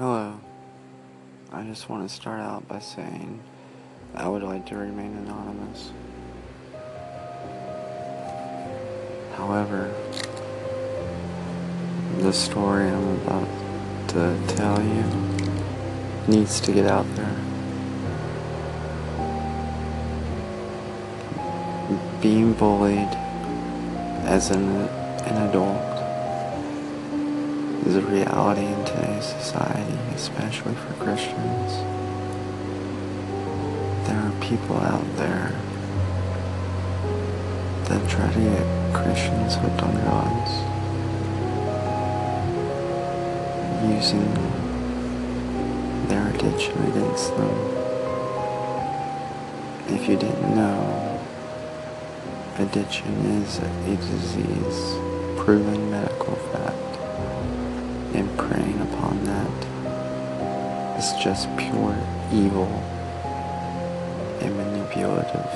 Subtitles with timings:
[0.00, 0.40] Hello.
[1.52, 3.38] I just want to start out by saying
[4.14, 5.92] I would like to remain anonymous.
[9.34, 9.92] However,
[12.16, 13.48] the story I'm about
[14.08, 15.04] to tell you
[16.26, 17.36] needs to get out there.
[22.22, 23.14] Being bullied
[24.24, 25.99] as an, an adult
[27.86, 31.72] is a reality in today's society, especially for Christians.
[34.06, 35.52] There are people out there
[37.88, 40.52] that try to get Christians hooked on drugs
[43.88, 44.34] using
[46.08, 47.56] their addiction against them.
[49.88, 51.20] If you didn't know,
[52.58, 53.12] addiction
[53.42, 54.98] is a disease,
[55.42, 56.69] proven medical fact
[58.40, 59.50] preying upon that
[60.98, 61.96] is just pure
[62.32, 62.68] evil
[64.40, 65.50] and manipulative.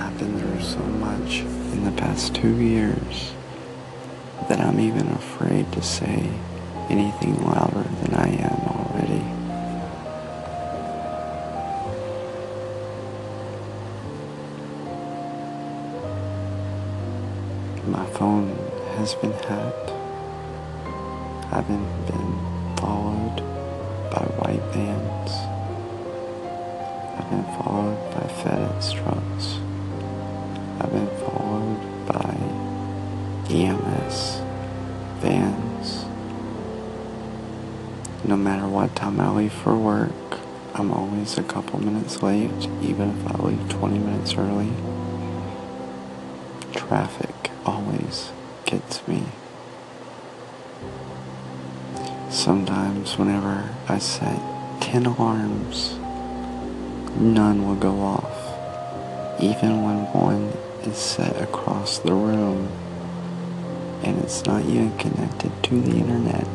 [0.00, 1.40] I've been through so much
[1.72, 3.32] in the past two years
[4.48, 6.30] that I'm even afraid to say
[6.88, 9.24] anything louder than I am already.
[17.90, 18.51] My phone
[19.02, 19.90] has been hacked.
[21.52, 23.38] I've been, been followed
[24.12, 25.30] by white vans.
[27.18, 29.58] I've been followed by FedEx trucks.
[30.78, 32.32] I've been followed by
[33.52, 34.40] EMS
[35.18, 36.04] vans.
[38.24, 40.38] No matter what time I leave for work,
[40.74, 44.70] I'm always a couple minutes late, even if I leave 20 minutes early.
[46.72, 48.30] Traffic always
[48.66, 49.24] gets me.
[52.30, 54.40] Sometimes, whenever I set
[54.80, 55.96] 10 alarms,
[57.16, 60.52] none will go off, even when one
[60.90, 62.68] is set across the room
[64.02, 66.46] and it's not even connected to the internet.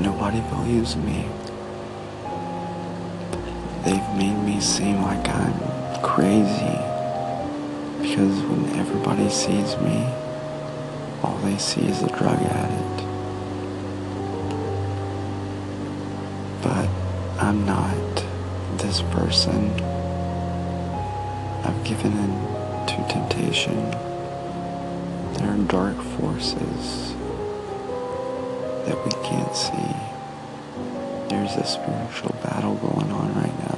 [0.00, 1.28] Nobody believes me.
[3.84, 6.87] They've made me seem like I'm crazy
[8.08, 10.02] because when everybody sees me,
[11.22, 13.04] all they see is a drug addict.
[16.62, 16.88] But
[17.38, 18.24] I'm not
[18.78, 19.70] this person.
[21.64, 23.76] I've given in to temptation.
[25.34, 27.14] There are dark forces
[28.86, 29.92] that we can't see.
[31.28, 33.77] There's a spiritual battle going on right now.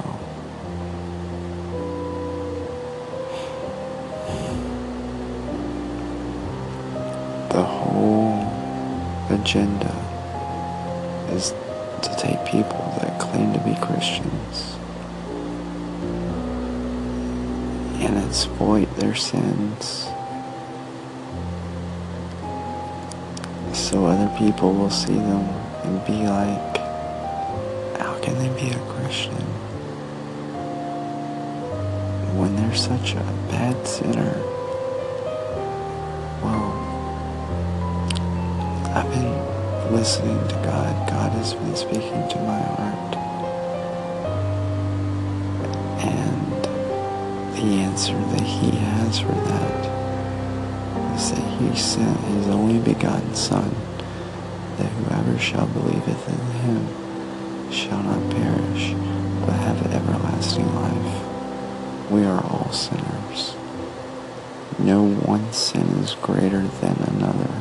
[9.41, 9.91] Agenda
[11.31, 11.53] is
[12.03, 14.75] to take people that claim to be Christians
[18.03, 20.07] and exploit their sins
[23.73, 25.43] so other people will see them
[25.83, 26.77] and be like,
[27.99, 29.33] how can they be a Christian
[32.37, 34.50] when they're such a bad sinner?
[40.01, 41.07] Listening to God.
[41.07, 43.15] God has been speaking to my heart.
[46.01, 46.65] And
[47.53, 53.69] the answer that He has for that is that He sent His only begotten Son,
[54.79, 58.95] that whoever shall believeth in Him shall not perish,
[59.45, 62.09] but have everlasting life.
[62.09, 63.53] We are all sinners.
[64.79, 67.60] No one sin is greater than another.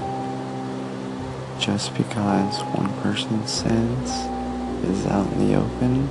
[1.61, 4.11] Just because one person's sins
[4.83, 6.09] is out in the open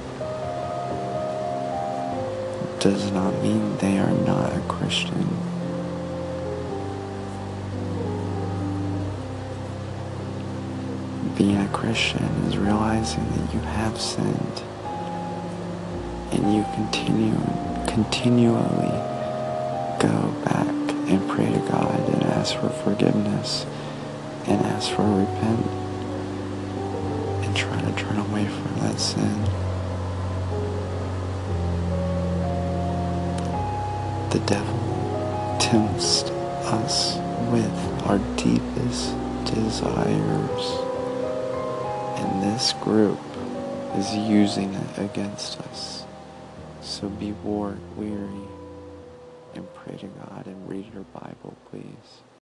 [2.80, 5.28] does not mean they are not a Christian.
[11.36, 14.62] Being a Christian is realizing that you have sinned
[16.31, 17.34] and you continue
[17.88, 18.94] continually
[20.00, 20.68] go back
[21.10, 23.66] and pray to God and ask for forgiveness
[24.50, 25.66] and ask for repent
[27.46, 29.44] and try to turn away from that sin.
[34.31, 36.24] The devil tempts
[36.66, 37.18] us
[37.51, 39.16] with our deepest
[39.46, 40.66] desires,
[42.19, 43.19] and this group
[43.96, 46.06] is using it against us.
[46.81, 48.48] So be war weary
[49.56, 52.38] and pray to God and read your Bible, please.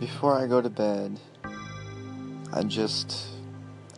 [0.00, 1.20] Before I go to bed,
[2.54, 3.22] I just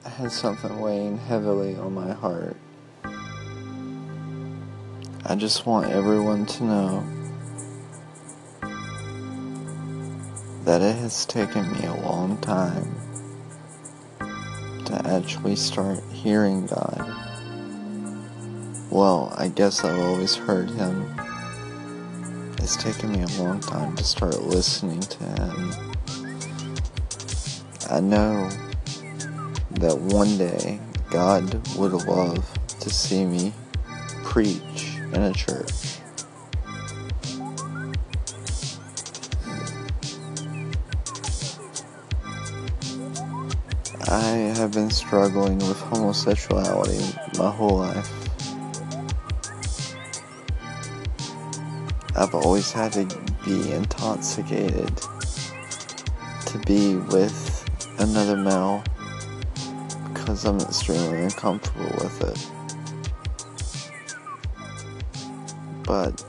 [0.04, 2.56] had something weighing heavily on my heart.
[5.25, 7.06] I just want everyone to know
[10.64, 12.96] that it has taken me a long time
[14.87, 17.16] to actually start hearing God.
[18.90, 21.14] Well, I guess I've always heard Him.
[22.58, 25.92] It's taken me a long time to start listening to Him.
[27.93, 28.49] I know
[29.73, 30.81] that one day
[31.11, 32.50] God would love
[32.81, 33.53] to see me
[34.25, 35.99] preach in a church.
[44.09, 44.25] I
[44.56, 48.11] have been struggling with homosexuality my whole life.
[52.17, 53.05] I've always had to
[53.44, 54.97] be intoxicated
[56.47, 57.51] to be with
[57.99, 58.83] another male
[60.05, 62.50] because I'm extremely uncomfortable with it.
[65.85, 66.25] But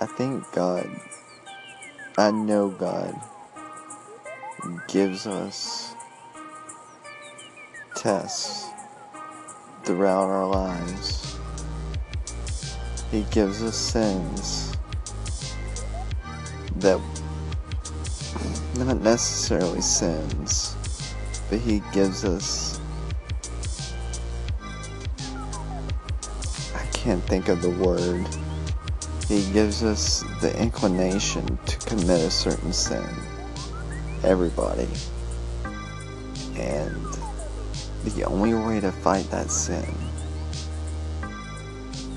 [0.00, 0.88] I think God,
[2.18, 3.18] I know God
[4.88, 5.94] gives us
[7.96, 8.68] tests
[9.84, 11.38] throughout our lives.
[13.10, 14.76] He gives us sins
[16.76, 17.00] that
[18.76, 20.76] not necessarily sins,
[21.48, 22.80] but he gives us
[26.74, 28.26] I can't think of the word.
[29.28, 33.08] He gives us the inclination to commit a certain sin.
[34.22, 34.88] Everybody.
[36.56, 37.06] And
[38.04, 39.94] the only way to fight that sin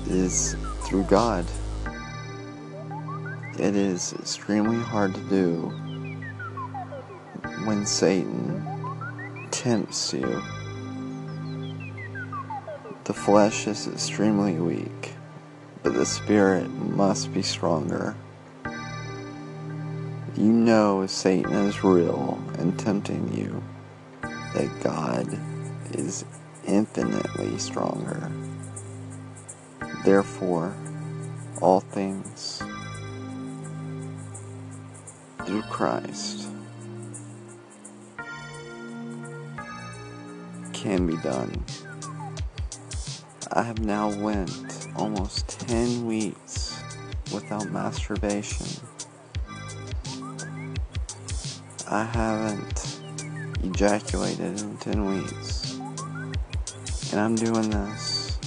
[0.08, 1.46] is through God.
[3.58, 5.89] It is extremely hard to do
[7.70, 8.66] when Satan
[9.52, 10.42] tempts you.
[13.04, 15.12] The flesh is extremely weak,
[15.84, 18.16] but the spirit must be stronger.
[20.36, 23.62] You know Satan is real and tempting you,
[24.22, 25.28] that God
[25.92, 26.24] is
[26.66, 28.32] infinitely stronger.
[30.04, 30.74] Therefore,
[31.60, 32.64] all things
[35.46, 36.49] through Christ
[40.80, 41.62] can be done.
[43.52, 46.82] I have now went almost 10 weeks
[47.34, 48.66] without masturbation.
[51.86, 53.00] I haven't
[53.62, 55.78] ejaculated in 10 weeks.
[57.12, 58.38] And I'm doing this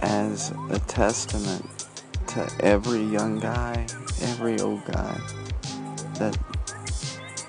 [0.00, 1.64] as a testament
[2.26, 3.86] to every young guy,
[4.20, 5.18] every old guy
[6.18, 6.36] that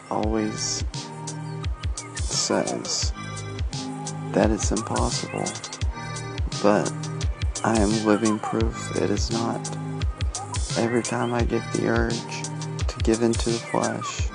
[0.09, 0.85] always
[2.45, 3.11] says
[4.33, 5.45] that it's impossible.
[6.61, 6.93] But
[7.63, 9.59] I am living proof it is not.
[10.77, 12.43] Every time I get the urge
[12.87, 14.29] to give into the flesh,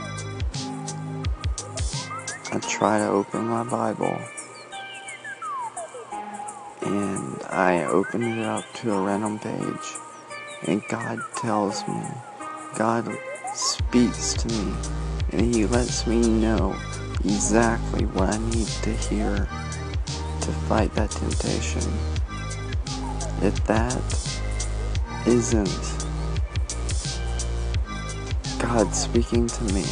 [2.52, 4.18] I try to open my Bible
[6.82, 9.94] and I open it up to a random page
[10.66, 12.02] and God tells me,
[12.74, 13.08] God
[13.54, 14.72] speaks to me
[15.30, 16.74] and He lets me know
[17.24, 19.48] exactly what I need to hear
[20.40, 21.82] to fight that temptation.
[23.42, 24.02] If that
[25.26, 25.68] isn't
[28.58, 29.84] God speaking to me,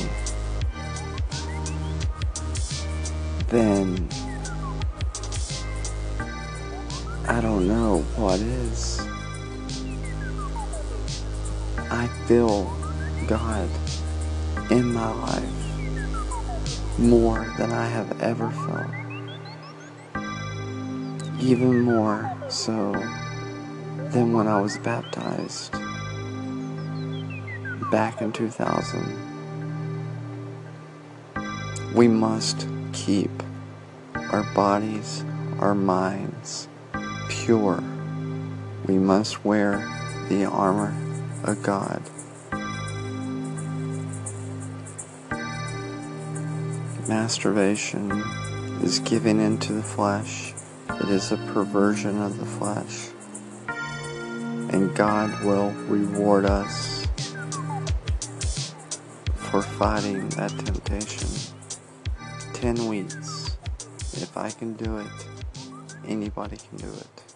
[3.49, 4.08] then
[7.26, 9.00] I don't know what is.
[11.90, 12.64] I feel
[13.26, 13.68] God
[14.70, 15.67] in my life
[16.99, 18.90] more than I have ever felt.
[21.40, 22.93] Even more so
[24.11, 25.73] than when I was baptized
[27.90, 29.28] back in 2000.
[31.95, 33.31] We must keep
[34.14, 35.25] our bodies,
[35.59, 36.69] our minds
[37.28, 37.83] pure.
[38.87, 39.78] We must wear
[40.28, 40.95] the armor
[41.45, 42.02] of God.
[47.09, 48.11] Masturbation
[48.83, 50.53] is giving into the flesh.
[50.91, 53.09] It is a perversion of the flesh.
[54.75, 57.07] And God will reward us
[59.35, 61.31] for fighting that temptation.
[62.53, 63.57] 10 weeks.
[64.12, 65.07] If I can do it,
[66.07, 67.27] anybody can do it.